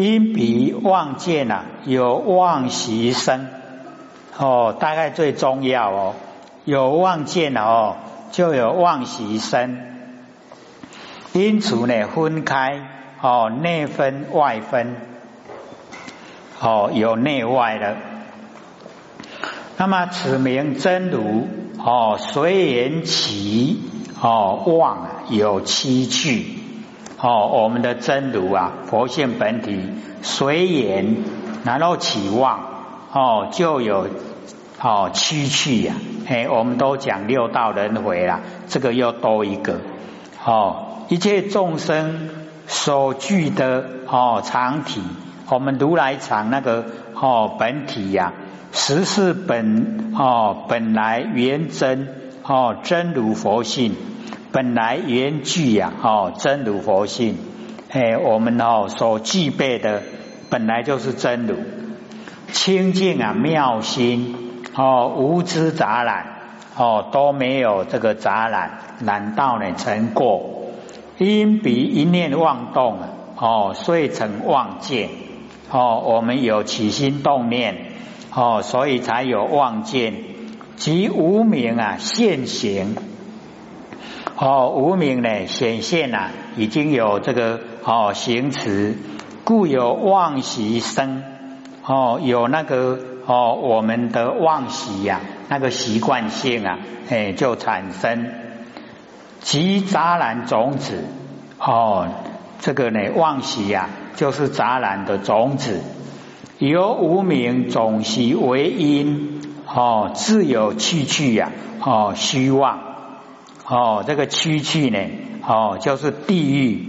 [0.00, 3.48] 因彼望见啊，有望习生
[4.38, 6.14] 哦，大概最重要哦。
[6.64, 7.96] 有望见哦，
[8.32, 9.78] 就有望习生。
[11.34, 12.80] 因此呢，分开
[13.20, 14.96] 哦，内分外分
[16.62, 17.98] 哦，有内外的。
[19.76, 21.46] 那么此名真如
[21.76, 23.82] 哦，随缘起
[24.18, 26.59] 哦，望有七趣。
[27.22, 29.90] 哦，我们的真如啊，佛性本体
[30.22, 31.16] 随缘，
[31.64, 32.60] 然后起望
[33.12, 34.08] 哦，就有
[34.80, 35.94] 哦七趣呀。
[36.26, 39.80] 哎，我们都讲六道轮回啦，这个又多一个
[40.44, 40.86] 哦。
[41.08, 42.30] 一切众生
[42.66, 45.02] 所具的哦常体，
[45.50, 48.32] 我们如来常那个哦本体呀，
[48.72, 52.08] 实是本哦本来原真
[52.44, 53.94] 哦真如佛性。
[54.52, 57.36] 本来原具呀，哦，真如佛性，
[57.90, 60.02] 哎，我们哦所具备的
[60.48, 61.54] 本来就是真如，
[62.50, 64.34] 清净啊妙心，
[64.74, 66.26] 哦，无知杂染，
[66.76, 69.72] 哦都没有这个杂染，难道呢？
[69.76, 70.72] 成过？
[71.18, 75.10] 因彼一念妄动啊，哦，遂成妄见，
[75.70, 77.92] 哦，我们有起心动念，
[78.34, 80.14] 哦，所以才有妄见，
[80.74, 82.96] 即无名啊现行。
[84.42, 88.96] 哦，无名呢显现啊，已经有这个哦行持，
[89.44, 91.22] 故有妄习生
[91.84, 96.78] 哦，有那个哦我们的妄习呀，那个习惯性啊，
[97.10, 98.32] 哎就产生
[99.40, 101.04] 即杂染种子
[101.58, 102.08] 哦，
[102.60, 105.82] 这个呢妄习呀，就是杂染的种子，
[106.56, 111.52] 由无名种习为因哦，自有去去呀
[111.84, 112.89] 哦虚妄。
[113.70, 114.98] 哦，这个区区呢，
[115.46, 116.88] 哦，就是地狱，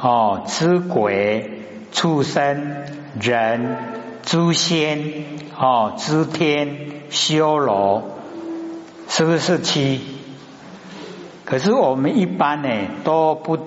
[0.00, 1.60] 哦，之鬼、
[1.92, 2.74] 畜生、
[3.20, 3.76] 人、
[4.22, 4.98] 诸仙，
[5.58, 6.74] 哦，知天、
[7.10, 8.04] 修罗，
[9.08, 10.00] 是不是七？
[11.44, 12.68] 可是我们一般呢
[13.04, 13.58] 都不，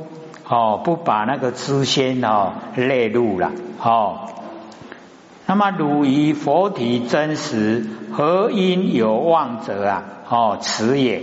[0.49, 4.21] 哦，不把那个知仙哦列入了，哦。
[5.45, 10.03] 那么汝以佛体真实，何因有妄者啊？
[10.27, 11.21] 哦，此也。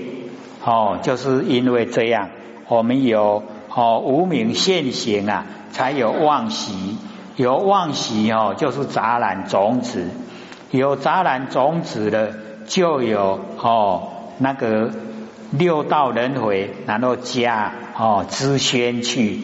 [0.65, 2.31] 哦，就是因为这样，
[2.69, 6.97] 我们有哦无名现行啊，才有妄习，
[7.37, 10.09] 有妄习哦，就是杂染种子，
[10.71, 12.35] 有杂染种子的，
[12.67, 14.09] 就有哦
[14.39, 14.91] 那个
[15.51, 19.41] 六道轮回，然后加哦知仙去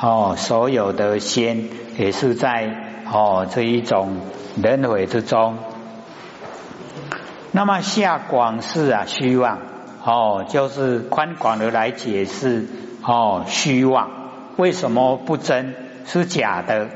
[0.00, 1.64] 哦，所有的仙
[1.96, 4.16] 也是在哦这一种
[4.62, 5.56] 轮回之中。
[7.52, 9.58] 那么下广世啊，虚妄。
[10.08, 12.66] 哦，就是宽广的来解释
[13.02, 14.08] 哦，虚妄
[14.56, 15.74] 为什么不真？
[16.06, 16.88] 是假的。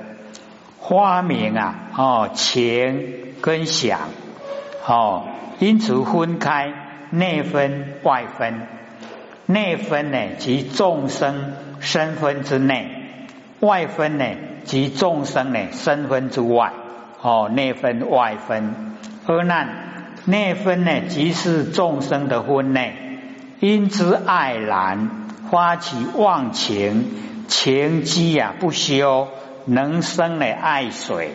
[0.79, 4.01] 花名啊，哦，情跟想，
[4.87, 5.25] 哦，
[5.59, 6.73] 因此分开
[7.11, 8.63] 内分外分。
[9.45, 12.87] 内分呢，即众生身分之内；
[13.61, 14.25] 外分呢，
[14.65, 16.73] 即众生呢身分之外。
[17.21, 18.97] 哦，内分外分。
[19.27, 19.91] 而难。
[20.25, 22.95] 内分呢，即是众生的分内，
[23.63, 25.09] 因之爱然，
[25.49, 27.07] 发起忘情，
[27.47, 29.29] 情机呀不休，
[29.67, 31.31] 能生呢爱水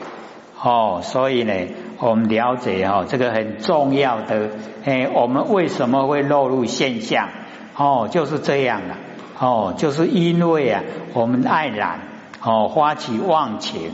[0.62, 1.00] 哦。
[1.02, 1.54] 所以呢，
[2.00, 4.50] 我们了解哦，这个很重要的。
[4.84, 7.30] 哎，我们为什么会落入现象？
[7.78, 8.96] 哦，就是这样的。
[9.40, 10.84] 哦，就是因为啊，
[11.14, 12.02] 我们爱染
[12.44, 13.92] 哦，发起忘情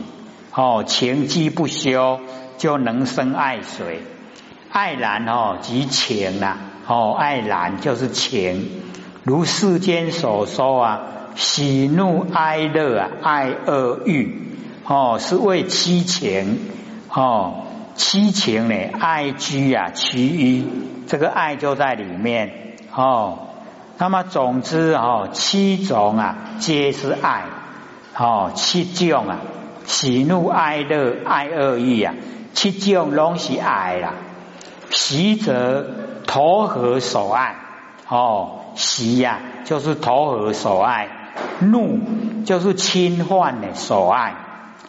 [0.52, 2.18] 哦，情机不休，
[2.58, 4.02] 就能生爱水。
[4.72, 6.58] 爱然哦，即情啊！
[6.86, 8.68] 哦，爱然就是情，
[9.22, 11.00] 如世间所说啊，
[11.34, 14.52] 喜怒哀乐啊，爱恶欲
[14.86, 16.58] 哦，是为七情
[17.08, 17.64] 哦，
[17.94, 20.64] 七情呢，爱居啊，其余
[21.06, 23.38] 这个爱就在里面哦。
[23.96, 27.44] 那么总之哦，七种啊，皆是爱
[28.16, 29.38] 哦，七种啊，
[29.86, 32.14] 喜怒哀乐爱恶欲啊，
[32.52, 34.14] 七种拢是爱啦。
[34.94, 35.84] 喜者
[36.24, 37.56] 投合所爱，
[38.08, 41.08] 哦，喜呀就是投合所爱；
[41.58, 41.98] 怒
[42.46, 44.34] 就是侵犯的所爱，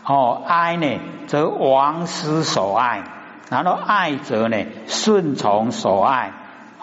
[0.05, 3.03] 哦，哀呢则亡失所爱，
[3.49, 6.31] 然后爱则呢顺从所爱，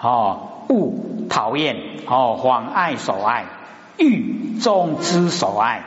[0.01, 0.93] 哦，恶
[1.31, 1.77] 讨厌，
[2.09, 3.45] 哦，妨碍所爱，
[3.99, 5.85] 欲众之所爱，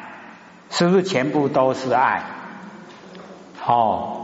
[0.70, 2.24] 是不是全部都是爱？
[3.68, 4.15] 哦。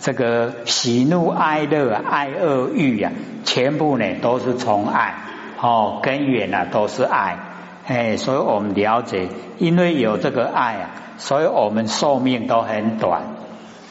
[0.00, 3.10] 这个喜怒哀乐、爱恶欲呀，
[3.44, 5.14] 全部呢都是从爱
[5.60, 7.38] 哦，根源呢都是爱。
[7.86, 9.28] 哎，所以我们了解，
[9.58, 13.22] 因为有这个爱啊，所以我们寿命都很短。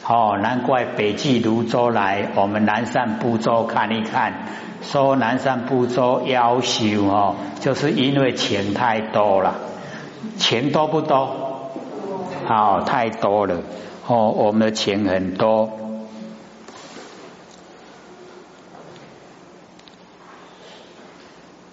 [0.06, 4.32] 哦，难怪北济泸州来我们南山部洲看一看，
[4.82, 9.54] 说南山部洲要修哦，就是因为钱太多了，
[10.38, 11.30] 钱多不多？
[12.48, 13.56] 哦，太多了。
[14.06, 15.68] 哦，我们的钱很多。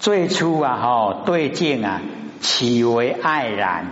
[0.04, 2.02] 最初啊，哈，对境啊，
[2.42, 3.86] 起为爱然，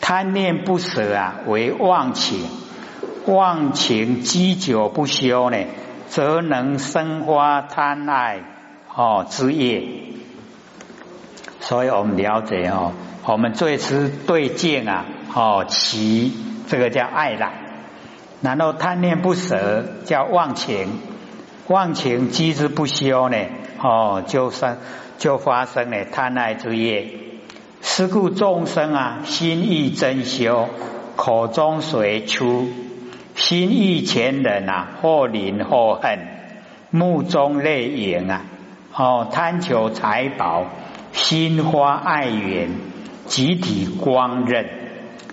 [0.00, 2.44] 贪念不舍啊，为忘情。
[3.24, 5.58] 忘情积久不休呢，
[6.08, 8.40] 则能生发贪爱
[8.92, 9.84] 哦之业。
[11.60, 12.94] 所以我们了解哦，
[13.24, 16.32] 我们最初对境啊，哦起
[16.66, 17.52] 这个叫爱染，
[18.42, 20.98] 然后贪念不舍叫忘情，
[21.68, 23.36] 忘情积之不休呢，
[23.80, 24.78] 哦就生
[25.18, 27.08] 就发生了贪爱之业。
[27.80, 30.68] 是故众生啊，心意真修，
[31.16, 32.68] 口中随出。
[33.34, 36.18] 心意前人啊，或怜或恨，
[36.90, 38.42] 目中泪盈啊！
[38.92, 40.66] 哦，贪求财宝，
[41.12, 42.70] 心花爱缘，
[43.26, 44.66] 集体光刃，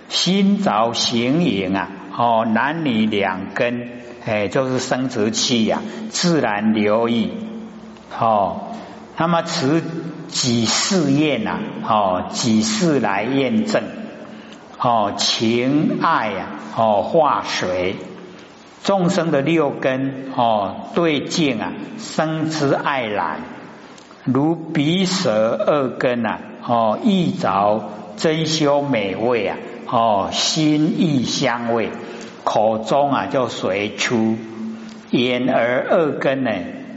[0.08, 1.90] 心着形影啊！
[2.16, 3.88] 哦，男女两根，
[4.24, 7.32] 哎，就是生殖器呀，自然流溢。
[8.18, 8.72] 哦，
[9.16, 9.82] 那么此
[10.28, 11.58] 几世验呐？
[11.88, 13.82] 哦，几世来验证？
[14.78, 16.46] 哦，情爱呀！
[16.76, 17.96] 哦，化水
[18.84, 23.38] 众生的六根哦，对境啊，生之爱然，
[24.24, 29.56] 如鼻舌二根啊，哦，意着珍修美味啊，
[29.90, 31.90] 哦，心意香味，
[32.44, 34.36] 口中啊就随出，
[35.10, 36.50] 眼耳二根呢，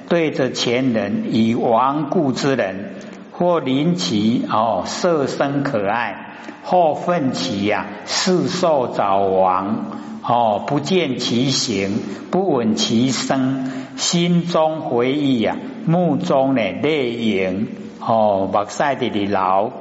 [0.10, 2.96] 对着前人以亡故之人，
[3.32, 6.26] 或临其哦，色身可爱。
[6.62, 9.86] 或奋起呀，世寿早亡
[10.22, 11.98] 哦，不见其形，
[12.30, 15.58] 不闻其声，心中回忆呀，
[15.88, 17.70] 目中呢泪盈
[18.00, 19.72] 哦，目塞的的劳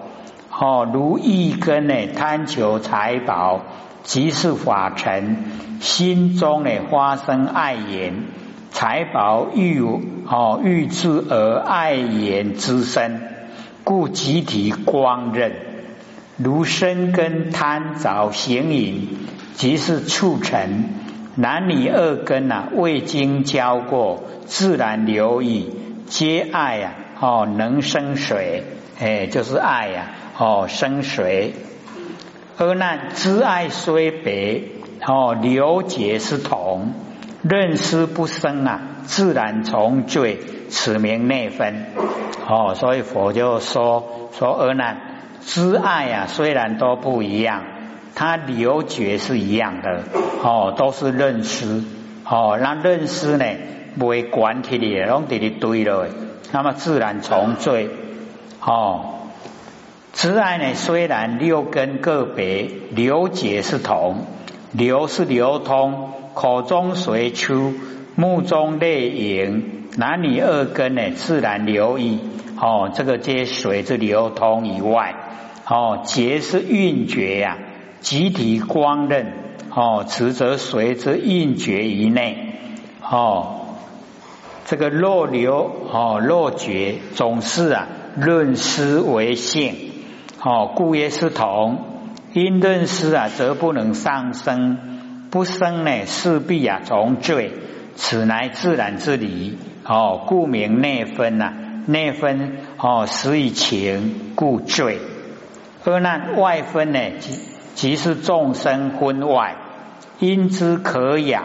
[0.50, 3.60] 哦，如一根呢贪求财宝，
[4.02, 5.36] 即是法尘，
[5.80, 8.14] 心中呢发生爱言，
[8.70, 9.82] 财宝欲
[10.30, 13.22] 哦欲之而爱言之身，
[13.82, 15.52] 故集体光认。
[16.36, 19.08] 如生根贪着形影，
[19.54, 20.84] 即是促成
[21.34, 25.72] 男女二根呐，未经交过，自然流溢，
[26.06, 26.94] 皆爱呀！
[27.18, 28.64] 哦，能生水，
[29.00, 30.10] 哎，就是爱呀！
[30.36, 31.54] 哦，生水。
[32.58, 34.62] 而难知爱虽别，
[35.06, 36.92] 哦，流结是同，
[37.48, 41.86] 认识不生啊，自然从罪，此名内分。
[42.46, 45.00] 哦，所以佛就说说而难。
[45.40, 47.64] 知爱啊，虽然都不一样，
[48.14, 50.02] 它流觉是一样的
[50.42, 51.84] 哦，都是认识
[52.24, 52.58] 哦。
[52.60, 53.44] 那认识呢，
[53.98, 56.06] 不会管起你，拢在里堆了，
[56.52, 57.88] 那么自然从罪
[58.60, 59.14] 哦。
[60.12, 64.26] 知爱呢，虽然六根个别，流解是同，
[64.72, 67.74] 流是流通，口中随出，
[68.16, 72.20] 目中泪盈，男女二根呢，自然流溢
[72.60, 72.90] 哦。
[72.94, 75.14] 这个皆随之流通以外。
[75.66, 77.58] 哦，结是运觉呀，
[78.00, 79.32] 集体光刃
[79.74, 82.54] 哦，此则随之运觉以内
[83.02, 83.56] 哦。
[84.64, 89.74] 这个若流哦，若觉总是啊，论思为性
[90.42, 91.78] 哦，故曰是同。
[92.34, 94.97] 因论思啊，则不能上升，
[95.30, 97.52] 不生呢，势必啊从罪，
[97.96, 100.24] 此乃自然之理哦。
[100.26, 101.52] 故名内分呐，
[101.86, 105.00] 内分哦，实以情故罪。
[105.84, 107.38] 恶难外分呢，即
[107.74, 109.56] 即是众生分外，
[110.18, 111.44] 因之可养，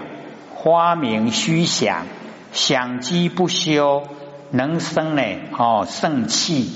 [0.53, 2.05] 花名虚想，
[2.51, 4.03] 想积不休，
[4.49, 5.21] 能生呢
[5.57, 6.71] 哦盛气。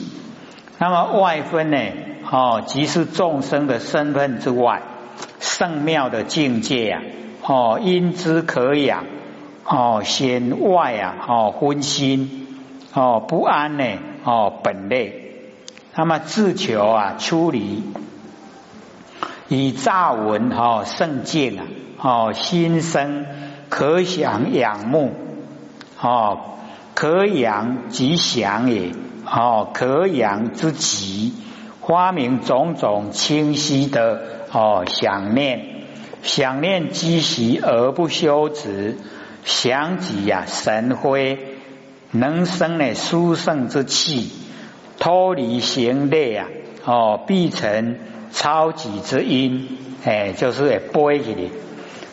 [0.78, 1.78] 那么外分呢
[2.30, 4.82] 哦，即是众生的身份之外，
[5.40, 7.02] 圣妙的境界呀
[7.44, 9.06] 哦，因之可养
[9.66, 12.48] 哦，显外啊哦昏心
[12.94, 13.84] 哦不安呢
[14.24, 15.24] 哦本类。
[15.96, 17.84] 那么自求啊，出离
[19.48, 21.66] 以乍闻哦圣境啊，
[22.02, 23.26] 哦心生
[23.70, 25.14] 可想仰慕
[26.02, 26.40] 哦，
[26.94, 28.92] 可仰即想也
[29.26, 31.34] 哦，可仰之极，
[31.88, 35.86] 发明种种清晰的哦想念，
[36.22, 38.98] 想念积习而不休止，
[39.46, 41.40] 想己呀神辉，
[42.12, 44.30] 能生呢殊胜之气。
[45.00, 46.48] 脱离行列啊，
[46.84, 47.98] 哦，必成
[48.32, 51.52] 超己之因，哎，就是波起的。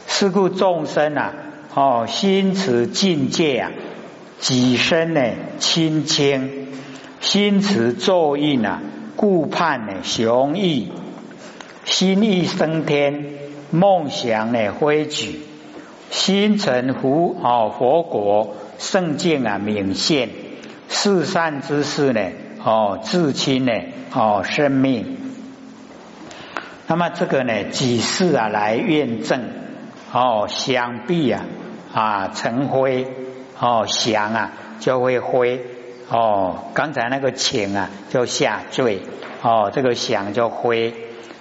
[0.06, 1.34] 是故众生啊，
[1.74, 3.72] 哦，心持境界啊，
[4.38, 5.22] 己身呢
[5.58, 6.68] 清清，
[7.20, 8.82] 心持咒印啊，
[9.24, 10.92] 顾盼呢雄毅，
[11.86, 13.24] 心意升天，
[13.70, 15.40] 梦想呢挥举，
[16.10, 20.28] 心成佛哦佛国圣境啊明现，
[20.88, 22.20] 四善之事呢。
[22.62, 23.72] 哦，至亲呢？
[24.12, 25.16] 哦，生命。
[26.86, 27.64] 那么这个呢？
[27.70, 29.40] 几世啊来验证？
[30.12, 31.46] 哦，想必啊
[31.94, 33.06] 啊成灰
[33.58, 35.64] 哦，想啊就会灰
[36.08, 36.64] 哦。
[36.74, 39.00] 刚才那个请啊就下坠
[39.42, 40.94] 哦，这个想就灰，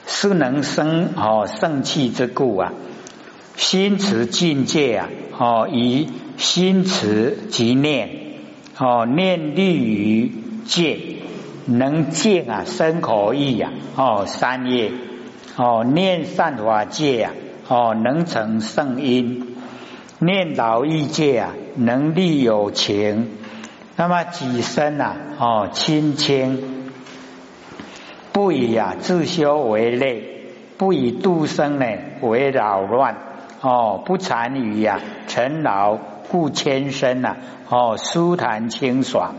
[0.05, 2.73] 是能生哦圣气之故啊。
[3.55, 8.09] 心持境界啊哦，以心持即念
[8.77, 10.31] 哦，念立于。
[10.65, 11.17] 戒
[11.65, 14.93] 能戒啊，身口意呀，哦，三业
[15.57, 17.33] 哦，念善法戒啊，
[17.67, 19.43] 哦，能成圣因；
[20.19, 23.29] 念劳逸戒啊，能力有情。
[23.95, 26.91] 那么己身呐，哦，清清，
[28.31, 30.47] 不以啊自修为累，
[30.77, 31.85] 不以度生呢
[32.21, 33.17] 为扰乱，
[33.61, 35.97] 哦，不残于呀尘劳，
[36.29, 37.37] 故千身呐，
[37.69, 39.35] 哦，舒坦清爽。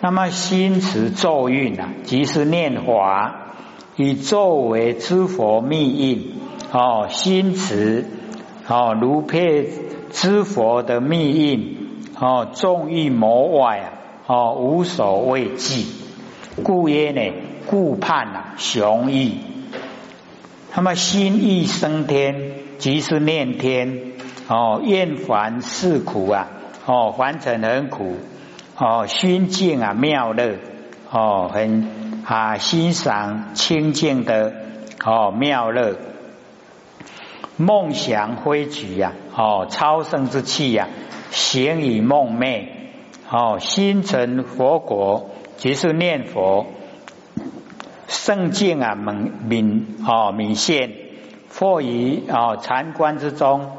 [0.00, 3.46] 那么心持咒运啊，即是念法，
[3.96, 6.34] 以咒为知佛密印
[6.72, 7.06] 哦。
[7.08, 8.04] 心持
[8.68, 9.70] 哦，如配
[10.10, 11.75] 知佛的密印
[12.18, 13.92] 哦，众欲魔外啊
[14.26, 15.84] 哦，无所畏惧，
[16.62, 17.32] 故曰呢，
[17.66, 19.40] 故盼啊雄意。
[20.74, 24.12] 那么心意升天，即是念天
[24.48, 26.48] 哦，厌烦世苦啊
[26.86, 28.16] 哦，凡尘很苦。
[28.78, 30.56] 哦，心境啊妙乐
[31.10, 34.52] 哦，很啊欣赏清净的
[35.04, 35.96] 哦妙乐，
[37.56, 40.88] 梦想挥举呀哦超生之气呀，
[41.30, 42.66] 行以梦寐
[43.30, 46.66] 哦心成佛国，即是念佛
[48.08, 50.92] 圣境啊明明哦明现，
[51.52, 53.72] 或于哦禅观之中，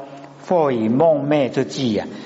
[0.46, 2.06] 或于梦寐之际啊。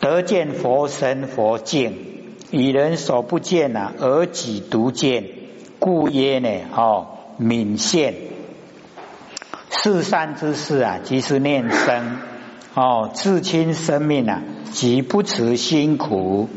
[0.00, 5.26] 得见佛身佛境，以人所不见呐，而己独见，
[5.78, 7.06] 故曰呢，哦，
[7.36, 8.14] 敏现
[9.82, 12.18] 至善之事啊，即是念生。
[12.74, 16.48] 哦，至亲生命啊，即不辞辛苦。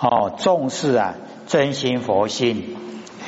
[0.00, 1.14] 哦，重视啊，
[1.48, 2.76] 真心佛心，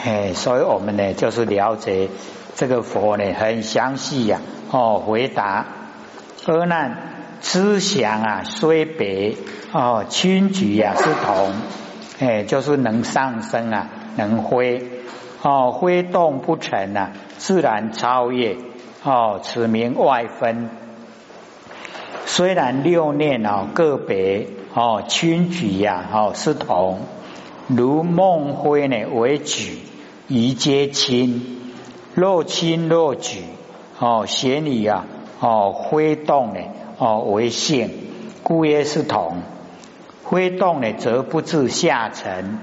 [0.03, 2.09] 嘿，所以我们呢，就是了解
[2.55, 4.41] 这个佛呢，很详细呀，
[4.71, 5.67] 哦，回答。
[6.47, 6.97] 阿难。
[7.43, 9.37] 思想啊，虽别。
[9.73, 11.53] 哦，轻举呀是同，
[12.21, 14.91] 哎，就是能上升啊，能挥。
[15.43, 18.57] 哦，挥动不成啊，自然超越。
[19.03, 20.71] 哦，此名外分。
[22.27, 27.01] 虽然六念哦个别哦，轻举呀哦是同，
[27.67, 29.79] 如梦挥呢为举，
[30.29, 31.61] 一皆轻，
[32.15, 33.41] 若轻若举
[33.99, 35.07] 哦，显理啊
[35.41, 36.61] 哦挥动呢。
[37.03, 37.89] 哦，为性，
[38.43, 39.39] 故曰是同。
[40.23, 42.59] 挥动呢，则不至下沉，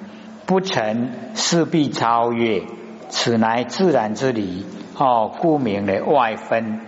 [0.46, 2.62] 不成势必超越，
[3.10, 4.64] 此乃自然之理。
[4.98, 6.82] 哦，故名的外分。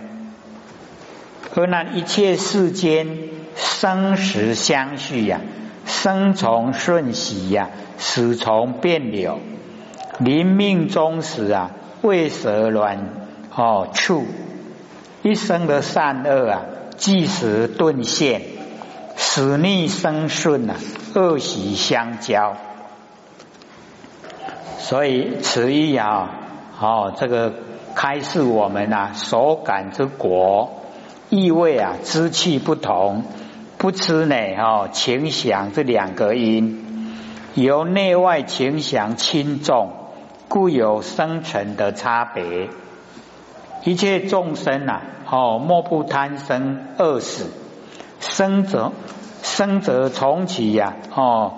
[1.54, 3.18] 而那一切世间
[3.54, 5.40] 生死相续呀，
[5.86, 9.38] 生从瞬息呀，死从变柳。
[10.18, 11.70] 临命终时啊，
[12.02, 13.08] 为蛇卵
[13.54, 14.26] 哦处，
[15.22, 16.62] 一生的善恶啊。
[16.96, 18.42] 即时顿现，
[19.16, 20.74] 死逆生顺呐，
[21.14, 22.56] 恶习相交。
[24.78, 26.28] 所以此意啊，
[26.78, 27.54] 哦，这个
[28.02, 30.70] 开示我们啊，所感之果，
[31.28, 33.24] 意味啊，知气不同，
[33.76, 37.12] 不知呢，哦，情想这两个因，
[37.52, 39.90] 由内外情想轻重，
[40.48, 42.70] 故有生成的差别。
[43.84, 45.02] 一切众生呐。
[45.30, 47.50] 哦，莫不贪生恶死，
[48.18, 48.92] 生则
[49.42, 51.52] 生则从其呀，哦，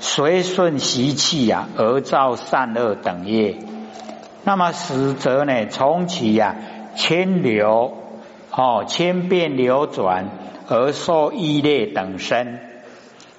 [0.00, 3.58] 随顺习气呀，而造善恶等业；
[4.44, 6.56] 那么死则呢，从其呀，
[6.96, 7.96] 千流
[8.50, 10.28] 哦，千变流转
[10.68, 12.58] 而受异类等身。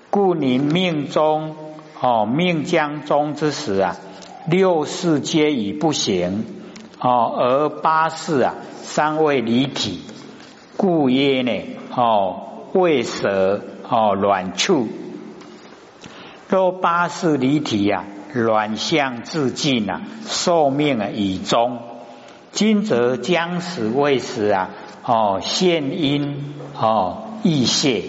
[0.09, 1.55] 故你命中
[1.99, 3.97] 哦，命将终之时啊，
[4.47, 6.45] 六世皆已不行
[6.99, 8.55] 哦，而八世啊。
[8.83, 10.01] 三位离体，
[10.77, 11.63] 故曰呢？
[11.95, 14.87] 哦，未舍哦，卵处。
[16.47, 21.79] 若八世离体呀，卵相自尽啊，寿命啊已终。
[22.51, 24.69] 今则将死未死啊，
[25.03, 28.03] 哦，现因哦易泄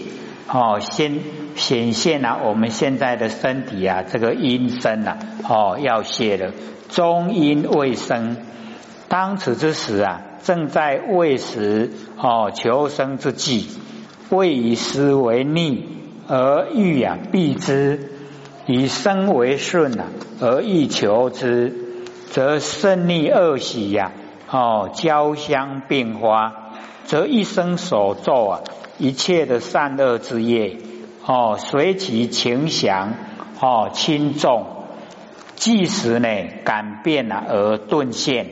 [0.48, 1.20] 哦，先
[1.56, 6.52] 显现了我们现在的身体啊，这个阴身啊，哦要泄了，
[6.88, 8.36] 中阴未生。
[9.08, 13.68] 当此之时啊，正在为时哦求生之际，
[14.30, 15.86] 未以时为逆
[16.26, 18.10] 而欲啊避之，
[18.66, 20.06] 以生为顺啊
[20.40, 21.72] 而欲求之，
[22.30, 24.12] 则胜逆恶喜呀
[24.50, 26.72] 哦交相并发，
[27.04, 28.60] 则一生所做啊
[28.98, 30.78] 一切的善恶之业
[31.26, 33.12] 哦随其情祥
[33.60, 34.66] 哦轻重，
[35.56, 36.28] 即时呢
[36.64, 38.46] 感变了而顿现。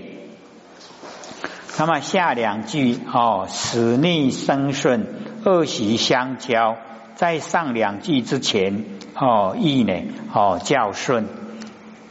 [1.78, 5.07] 那么下两句哦，死逆生顺，
[5.45, 6.76] 恶习相交。
[7.14, 9.92] 在上两句之前哦，义呢
[10.33, 11.26] 哦教顺。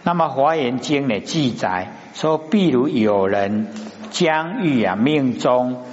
[0.04, 3.68] 那么华严经呢记载说，譬如有人
[4.10, 5.84] 将欲啊命中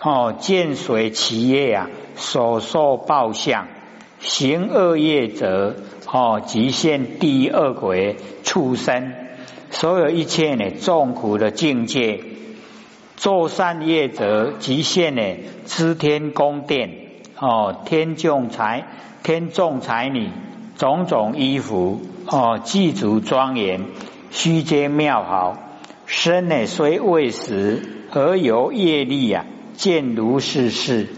[0.00, 3.66] 哦见随其业啊所受报相，
[4.20, 9.12] 行恶业者哦即现第二鬼畜生，
[9.70, 12.20] 所有一切呢众苦的境界。
[13.16, 15.22] 做善业者，极限呢，
[15.66, 16.90] 知天宫殿
[17.36, 18.86] 哦，天众才
[19.24, 20.30] 天众才女，
[20.78, 23.84] 种种衣服哦，祭祖庄严，
[24.30, 25.58] 虚皆妙好。
[26.06, 27.82] 身呢虽未死，
[28.12, 29.44] 而由业力啊，
[29.74, 31.08] 见如是事，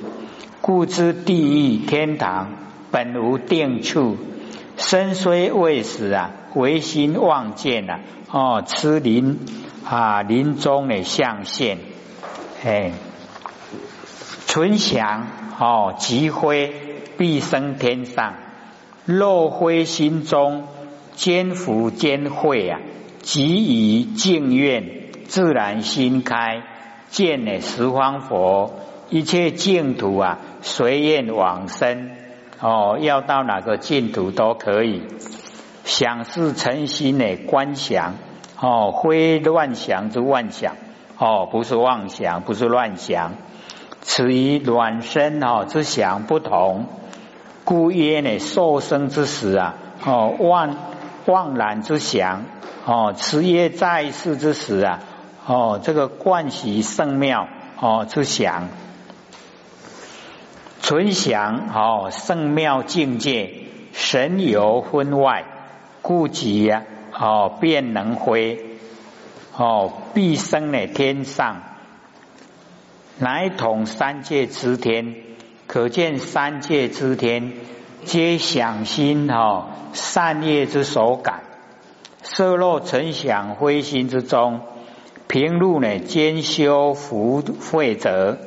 [0.63, 2.53] 故知地狱天堂
[2.91, 4.17] 本无定处。
[4.79, 8.01] 身虽未死啊，唯心望见啊，
[8.31, 9.41] 哦，痴林
[9.85, 11.77] 啊，林中的象限。
[12.65, 12.93] 哎，
[14.47, 15.27] 存想
[15.59, 16.73] 哦，积灰
[17.19, 18.33] 必生天上；
[19.05, 20.65] 若灰心中，
[21.15, 22.81] 坚福兼慧啊，
[23.21, 24.85] 即以净愿，
[25.25, 26.63] 自然心开，
[27.09, 28.73] 见呢十方佛，
[29.09, 32.11] 一切净土啊，随愿往生
[32.61, 35.03] 哦，要到哪个净土都可以。
[35.85, 38.15] 想是诚心的观想
[38.61, 40.77] 哦，非乱想之妄想。
[41.19, 43.35] 哦，不是妄想，不是乱想，
[44.01, 46.87] 此与卵生哦之想不同，
[47.71, 50.77] 故曰呢受生之时啊，哦妄
[51.27, 52.43] 妄然之想，
[52.85, 54.99] 哦此曰在世之时啊，
[55.47, 57.47] 哦这个惯习圣妙
[57.79, 58.71] 哦之想，
[60.83, 63.55] 存想哦圣妙境界
[63.93, 65.45] 神游分外，
[66.03, 66.83] 故己呀
[67.17, 68.67] 哦便能回。
[69.57, 71.63] 哦，必生呢天上，
[73.21, 75.15] 乃统三界之天，
[75.73, 77.53] 可见三界之天
[78.05, 81.45] 皆想心哦善业之所感，
[82.25, 84.63] 色落成想灰心之中，
[85.29, 88.39] 平入呢兼修福慧者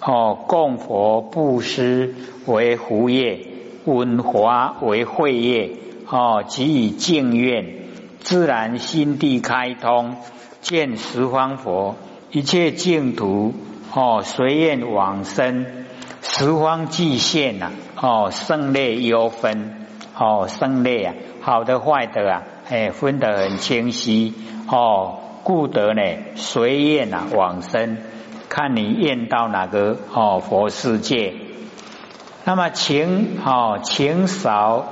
[0.00, 2.14] 哦供佛布施
[2.46, 3.44] 为福业，
[3.84, 5.70] 文华为慧业
[6.06, 7.74] 哦，即以净愿，
[8.20, 10.14] 自然心地开通。
[10.60, 11.96] 见十方佛，
[12.30, 13.52] 一切净土
[13.92, 15.66] 哦，随愿往生，
[16.38, 24.34] 十方际现呐哦，胜劣优分哦，胜劣啊，好的坏的啊，哎，分得很清晰
[24.68, 26.02] 哦，故得呢
[26.36, 27.96] 随愿呐往生，
[28.48, 31.34] 看你愿到哪个哦佛世界，
[32.44, 34.86] 那么情哦情少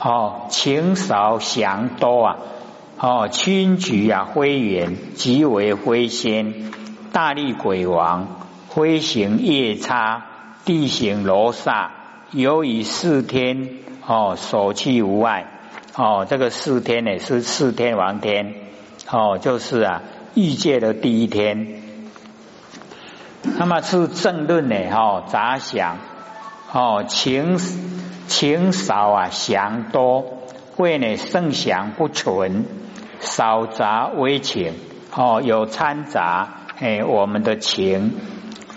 [0.00, 2.36] 哦情少祥多啊。
[2.98, 6.72] 哦，轻举啊，灰远即为灰仙，
[7.12, 8.26] 大力鬼王，
[8.70, 10.24] 飞行夜叉，
[10.66, 11.92] 地形罗刹，
[12.32, 13.68] 由于四天
[14.04, 15.46] 哦，所去无碍
[15.94, 18.52] 哦，这个四天呢是四天王天
[19.08, 20.02] 哦，就是啊，
[20.34, 21.82] 欲界的第一天。
[23.56, 24.74] 那么是正论呢？
[24.90, 25.98] 哦，杂想
[26.72, 27.58] 哦，情
[28.26, 30.24] 情少啊，祥多，
[30.76, 32.64] 为呢圣祥不纯。
[33.20, 34.74] 少杂为情
[35.14, 36.48] 哦，有掺杂
[36.80, 38.14] 哎，我们的情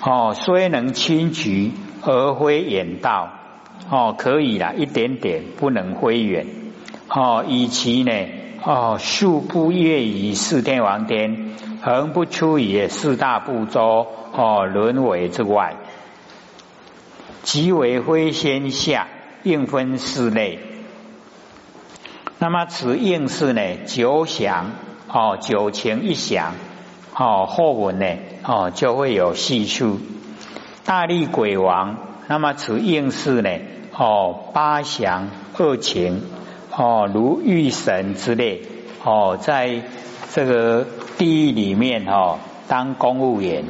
[0.01, 3.29] 哦，虽能轻举而非远道
[3.89, 6.47] 哦，可以啦，一点点不能飞远
[7.09, 7.43] 哦。
[7.47, 8.11] 以其呢
[8.63, 15.75] 哦，数不越于四天王天，横不出于四大部洲哦，轮回之外，
[17.43, 19.07] 即为非先下，
[19.43, 20.59] 应分四类。
[22.37, 24.71] 那么此应是呢九想
[25.09, 26.53] 哦九情一想
[27.19, 28.05] 哦后文呢？
[28.45, 29.99] 哦就会有细处
[30.85, 33.49] 大力鬼王那么此应是呢？
[33.93, 35.27] 哦八祥
[35.57, 36.23] 二情
[36.71, 38.61] 哦，如玉神之类。
[39.03, 39.81] 哦，在
[40.33, 40.85] 这个
[41.17, 42.37] 地狱里面哦，
[42.69, 43.65] 当公务员。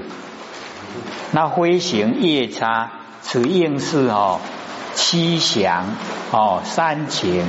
[1.31, 4.39] 那飞行夜叉，此应是哦，
[4.93, 5.85] 七祥
[6.31, 7.45] 哦，三情。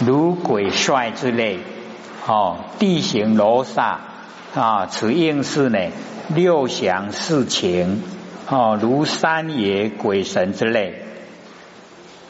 [0.00, 1.58] 如鬼帅之类
[2.26, 4.00] 哦，地形罗刹
[4.54, 5.78] 啊，此应是呢，
[6.34, 8.02] 六祥四情
[8.48, 11.02] 哦，如山野鬼神之类。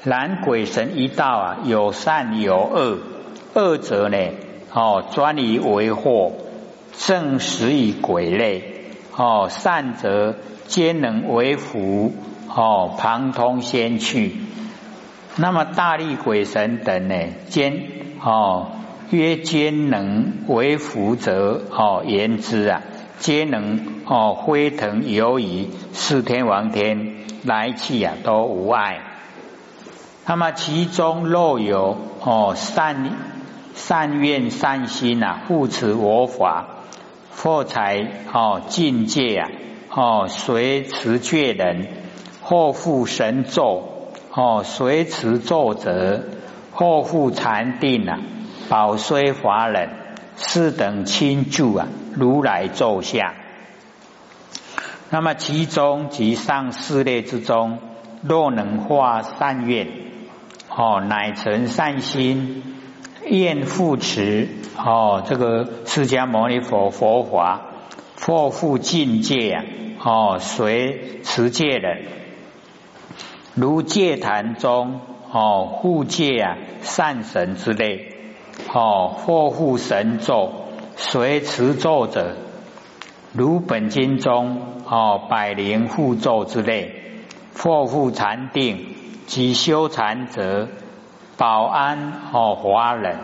[0.04, 2.98] 然鬼神一道啊，有善有恶，
[3.54, 4.18] 恶者呢，
[4.72, 6.32] 哦，专以为祸，
[6.96, 8.62] 正实以鬼类；
[9.16, 12.12] 哦，善则皆能为福，
[12.48, 14.36] 哦，旁通先去。
[15.36, 17.16] 那么大力鬼神等呢，
[17.48, 17.82] 兼
[18.22, 18.72] 哦，
[19.12, 22.82] 曰兼能为福者，哦，言之啊，
[23.18, 29.00] 皆能哦，飞腾游移，四天王天来去啊，都无碍。
[30.26, 33.12] 那么其中若有哦善
[33.74, 36.68] 善愿善心呐，护持我法，
[37.36, 39.50] 或才哦境界啊
[39.90, 41.86] 哦随持觉人，
[42.40, 46.22] 或复神咒哦随持咒者，
[46.72, 48.20] 或复禅定啊，
[48.68, 49.90] 保虽华人，
[50.36, 53.34] 是等亲助啊，如来咒下。
[55.10, 57.78] 那么其中及上四类之中，
[58.22, 59.88] 若能化善愿。
[60.74, 62.62] 哦，乃成善心，
[63.26, 67.60] 愿复持哦，这个释迦牟尼佛佛法，
[68.18, 69.64] 或复境界啊，
[70.02, 72.06] 哦，随持戒人，
[73.54, 78.11] 如戒坛中哦，护戒啊，善神之类，
[78.72, 80.50] 哦，或护神咒，
[80.96, 82.36] 随持咒者，
[83.32, 86.92] 如本经中哦，百灵护咒之类，
[87.56, 88.96] 或复禅定。
[89.24, 90.68] 即修禅者，
[91.38, 93.16] 保安哦华人，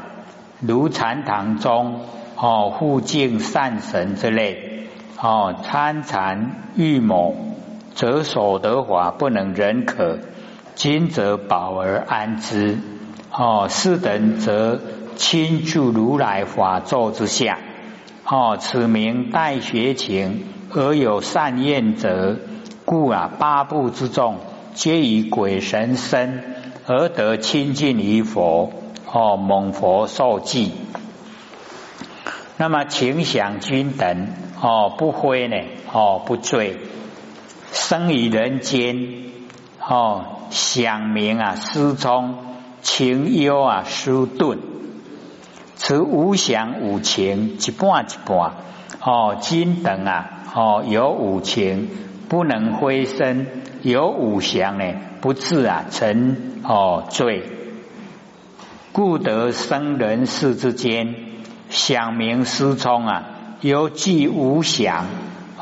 [0.60, 2.00] 如禅堂中
[2.36, 4.86] 哦护境善神之类
[5.20, 7.34] 哦参禅欲谋，
[7.94, 10.20] 则所得法不能人可，
[10.76, 12.78] 今则保而安之
[13.30, 14.80] 哦是等则
[15.18, 17.58] 亲住如来法座之下
[18.24, 22.38] 哦此名待学情而有善愿者，
[22.86, 24.38] 故啊八部之众。
[24.74, 26.44] 皆以鬼神身
[26.86, 28.70] 而得亲近于佛，
[29.12, 30.70] 哦，蒙佛受记。
[32.58, 34.28] 那么请想君等，
[34.62, 35.56] 哦，不灰呢，
[35.92, 36.76] 哦，不罪，
[37.72, 39.08] 生于人间，
[39.84, 42.36] 哦，想明啊，思聪，
[42.80, 44.60] 情忧啊，疏钝，
[45.78, 48.52] 此无想无情，一半一半，
[49.00, 51.88] 哦，今等啊，哦，有五情，
[52.28, 53.46] 不能灰身。
[53.82, 54.84] 有五祥呢，
[55.20, 57.44] 不自啊成哦罪，
[58.90, 61.14] 故得生人世之间，
[61.70, 63.24] 想明思聪啊，
[63.60, 65.06] 有具无祥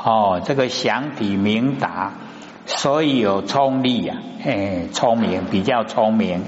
[0.02, 2.14] 哦，这个想体明达，
[2.64, 6.42] 所以有聪力啊，哎，聪明比较聪明，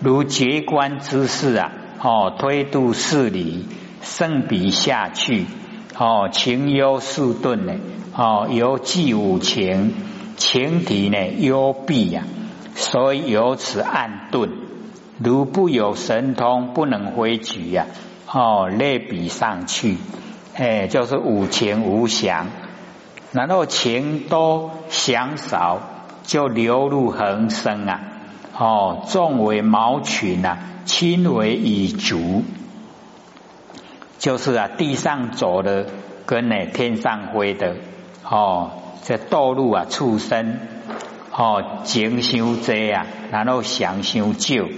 [0.00, 3.66] 如绝观之士啊，哦，推度事理，
[4.00, 5.46] 胜比下去，
[5.96, 7.74] 哦，情忧事顿呢，
[8.16, 9.94] 哦，有具五情。
[10.34, 12.24] 情体呢幽闭呀，
[12.74, 14.50] 所以由此暗顿。
[15.18, 17.86] 如不有神通，不能回举呀。
[18.26, 19.98] 哦，类比上去，
[20.56, 22.46] 哎，就是无情无想，
[23.30, 25.80] 然后情多想少，
[26.24, 28.00] 就流入恒生啊。
[28.56, 32.44] 哦，重为毛群啊，轻为蚁族，
[34.18, 35.86] 就是啊，地上走的
[36.26, 37.76] 跟呢天上飞的
[38.28, 38.72] 哦。
[39.04, 40.60] 这堕入啊，畜生
[41.32, 44.68] 哦，情伤多啊，然后想伤少，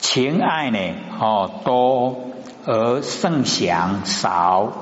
[0.00, 0.78] 情爱呢
[1.20, 2.24] 哦多
[2.66, 4.72] 而胜想少，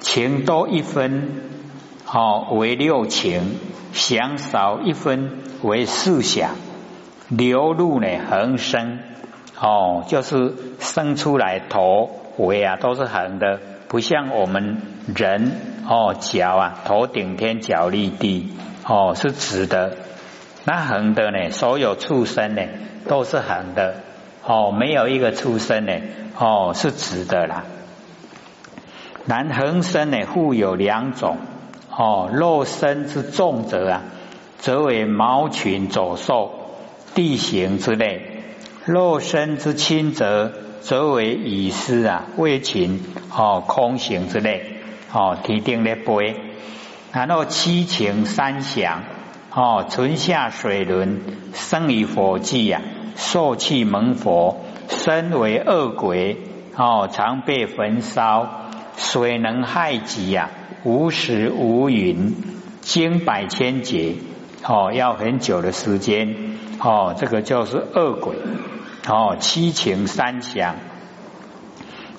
[0.00, 1.42] 情多一分
[2.10, 3.56] 哦为六情，
[3.92, 5.30] 想少一分
[5.62, 6.52] 为四想，
[7.28, 9.00] 流入呢横生
[9.60, 13.60] 哦，就是生出来头尾啊都是横的。
[13.88, 14.82] 不像我们
[15.14, 15.52] 人
[15.86, 18.54] 哦，脚啊，头顶天，脚立地
[18.86, 19.96] 哦，是直的。
[20.64, 21.50] 那横的呢？
[21.50, 22.62] 所有畜生呢，
[23.06, 23.96] 都是横的
[24.44, 25.92] 哦，没有一个畜生呢
[26.38, 27.64] 哦是直的啦。
[29.26, 31.38] 然横生呢，互有两种
[31.98, 34.02] 哦，肉身之重者啊，
[34.58, 36.52] 则为毛群走兽、
[37.14, 38.20] 地形之类；
[38.86, 40.52] 肉身之轻则。
[40.80, 43.02] 则为以思啊，为情
[43.36, 44.78] 哦，空行之类
[45.12, 46.36] 哦，提定的杯，
[47.12, 49.02] 然后七情三想
[49.52, 51.20] 哦，存下水轮，
[51.52, 52.80] 生于火际呀，
[53.16, 56.38] 受气蒙佛，身为恶鬼
[56.76, 58.48] 哦，常被焚烧，
[58.96, 60.48] 水能害己呀，
[60.84, 62.34] 无时无云，
[62.80, 64.14] 经百千劫
[64.64, 66.36] 哦，要很久的时间
[66.80, 68.36] 哦，这个就是恶鬼
[69.08, 70.76] 哦，七情三想，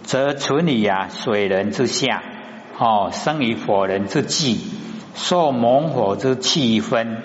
[0.03, 2.21] 则存于呀水人之下
[2.77, 4.59] 哦，生于火人之际。
[5.15, 7.17] 受猛火之气氛，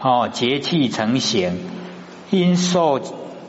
[0.00, 1.58] 哦，节气成形，
[2.30, 3.00] 因受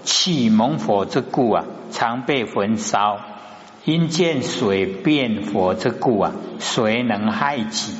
[0.03, 3.19] 气猛火之故啊，常被焚烧；
[3.85, 7.93] 因见水变火之故啊，水能害己。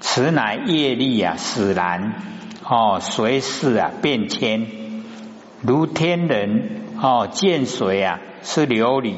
[0.00, 2.14] 此乃业力啊，使然。
[2.64, 4.66] 哦，随事啊变迁，
[5.60, 9.16] 如天人哦见水啊是琉璃，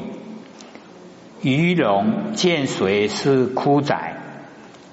[1.41, 3.95] 鱼龙见水是枯仔。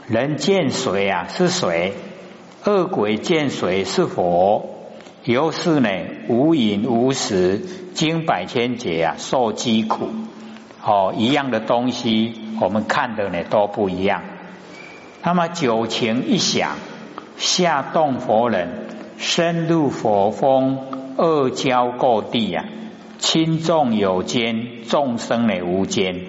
[0.07, 1.95] 人见水啊是水，
[2.65, 4.69] 恶鬼见水是佛，
[5.25, 5.88] 由是呢
[6.29, 7.61] 无饮无食，
[7.95, 10.11] 经百千劫啊受饥苦。
[10.85, 14.23] 哦，一样的东西，我们看的呢都不一样。
[15.23, 16.77] 那么九情一想，
[17.37, 18.68] 下动佛人，
[19.16, 20.79] 深入佛风，
[21.16, 22.64] 恶交过地呀，
[23.18, 26.21] 轻重有间，众生呢无间，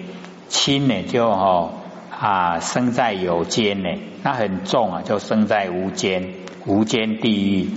[0.48, 1.72] 轻呢就哦。
[2.20, 3.90] 啊，生在有间呢，
[4.22, 6.32] 那很重啊，就生在无间，
[6.66, 7.70] 无间地狱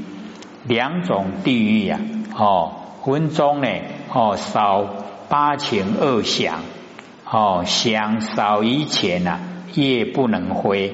[0.64, 1.98] 两种地狱呀。
[2.36, 3.68] 哦，分中呢，
[4.12, 4.84] 哦少
[5.28, 6.60] 八情二想，
[7.30, 9.40] 哦想少于钱呐，
[9.74, 10.92] 夜不能挥；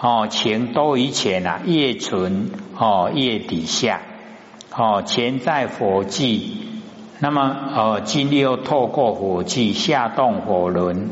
[0.00, 4.00] 哦情多于钱呐，业存哦业底下。
[4.74, 6.52] 哦钱在火际，
[7.18, 11.10] 那么呃今又透过火际下动火轮。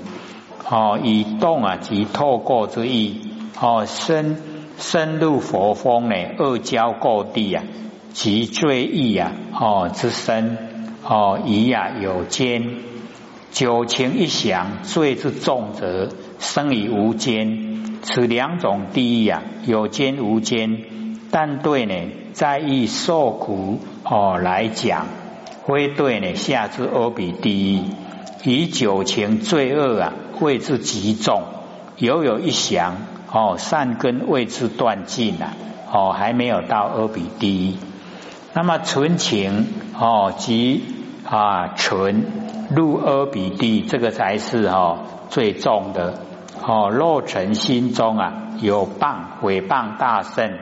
[0.68, 3.20] 哦，以动啊，即透过之意。
[3.60, 4.36] 哦，深
[4.78, 7.62] 深入佛风呢，二交过地啊，
[8.12, 9.32] 即罪意啊。
[9.52, 10.65] 哦，之深
[11.08, 12.68] 哦，以呀有间，
[13.52, 16.08] 九情一想，罪之重者，
[16.40, 18.00] 生于无间。
[18.02, 20.82] 此两种地狱啊，有间无间，
[21.30, 21.94] 但对呢，
[22.32, 25.06] 在意受苦哦来讲，
[25.64, 27.82] 非对呢下之阿比地狱，
[28.44, 30.12] 以九情罪恶啊。
[30.38, 31.44] 谓之极重，
[31.96, 32.96] 犹有一降
[33.32, 35.54] 哦，善根谓之断尽了
[35.90, 37.78] 哦，还没有到阿比低。
[38.52, 39.66] 那么纯情
[39.98, 40.82] 哦，即
[41.26, 42.24] 啊纯
[42.74, 46.20] 入阿比地，这个才是哦最重的
[46.62, 46.90] 哦。
[46.90, 50.52] 若尘心中啊有谤毁谤大圣，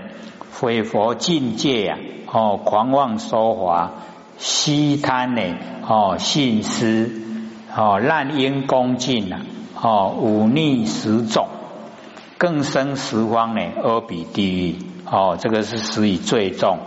[0.58, 1.98] 毁佛境界呀
[2.32, 3.92] 哦，狂妄说华，
[4.38, 5.42] 悉贪呢
[5.86, 7.10] 哦，信施
[7.76, 9.40] 哦，滥因恭敬啊。
[9.80, 11.48] 哦，忤逆十种，
[12.38, 13.60] 更生十方呢？
[13.82, 14.76] 阿比地狱。
[15.04, 16.78] 哦，这个是属于最重。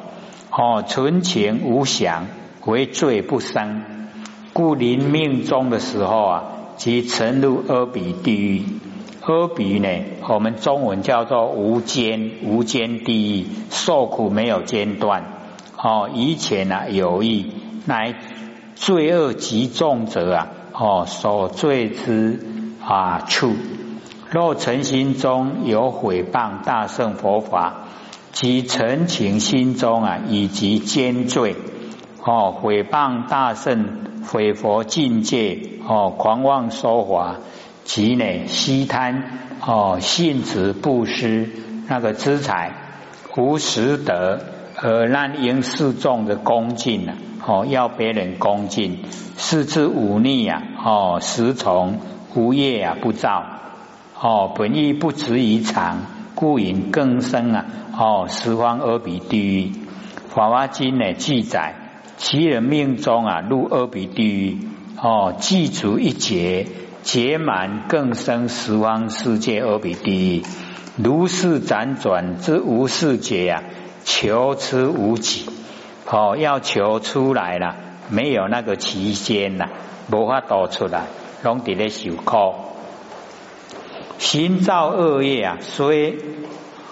[0.50, 2.26] 哦，存情无想
[2.68, 3.82] 为罪不生，
[4.52, 6.44] 故临命终的时候啊，
[6.76, 8.62] 即沉入阿比地狱。
[9.22, 9.88] 阿比呢，
[10.28, 15.24] 我们中文叫做无间，无间地狱，受苦没有间断。
[15.78, 17.54] 哦，以前呢有意
[17.86, 18.16] 乃
[18.76, 22.40] 罪恶极重者啊，哦，所罪之。
[22.86, 23.54] 啊处，
[24.30, 27.88] 若诚心中有毁谤大圣佛法，
[28.32, 31.56] 及诚情心中啊，以及奸罪
[32.28, 33.86] 哦，毁谤大圣
[34.28, 37.38] 毁佛境界哦，狂妄说法，
[37.86, 39.24] 及呢悉贪
[39.66, 41.50] 哦，性子布施
[41.88, 42.74] 那个资财
[43.38, 44.42] 无实德
[44.76, 49.06] 而滥因示众的恭敬啊，哦，要别人恭敬，
[49.38, 52.00] 是之忤逆啊，哦，实从。
[52.36, 53.44] 无业啊，不造
[54.22, 56.02] 哦，本意不值于常，
[56.36, 57.66] 故引更生啊
[57.98, 59.72] 哦，十方阿鼻地狱。
[60.30, 61.74] 法华经呢记载，
[62.18, 64.58] 其人命中啊入阿鼻地狱
[65.00, 66.66] 哦，记足一劫，
[67.04, 70.44] 劫满更生十方世界阿鼻地狱。
[70.96, 73.64] 如是辗转之无世界呀，
[74.04, 75.46] 求之无己
[76.10, 77.76] 哦，要求出来了，
[78.10, 79.70] 没有那个期间呐，
[80.12, 81.04] 无法导出来。
[81.44, 82.56] 拢伫咧受苦，
[84.18, 86.18] 行造恶业啊，虽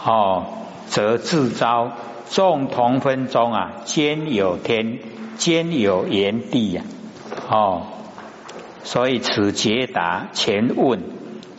[0.03, 0.45] 哦，
[0.87, 1.93] 则自招
[2.29, 4.99] 众同分中啊，兼有天，
[5.37, 6.83] 兼有炎帝呀，
[7.49, 7.83] 哦，
[8.83, 11.01] 所以此解答前问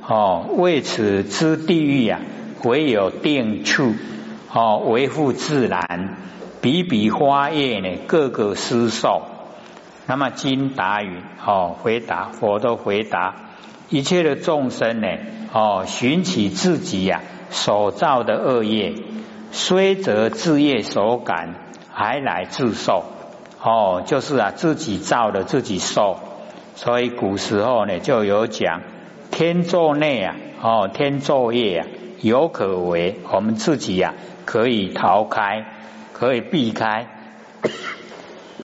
[0.07, 2.21] 哦，为此之地狱啊，
[2.65, 3.95] 唯有定处
[4.53, 6.17] 哦，维护自然，
[6.61, 9.23] 比比花叶呢，各个施受。
[10.09, 13.35] 那么经答语哦，回答佛都回答
[13.89, 15.09] 一切的众生呢
[15.53, 18.95] 哦，寻起自己呀所造的恶业，
[19.57, 21.55] 虽则自业所感，
[21.91, 23.05] 还来自受。
[23.63, 26.19] 哦，就是啊，自己造的自己受。
[26.75, 28.83] 所以古时候呢，就有讲
[29.31, 31.87] 天作孽啊，哦，天作业啊，
[32.21, 34.13] 有可为，我们自己呀
[34.45, 35.65] 可以逃开，
[36.13, 37.07] 可以避开。